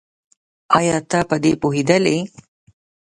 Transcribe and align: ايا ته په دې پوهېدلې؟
ايا 0.77 0.97
ته 1.09 1.19
په 1.29 1.35
دې 1.43 1.51
پوهېدلې؟ 1.61 2.17